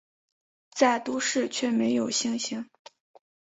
[0.71, 2.65] 在都市却没有星星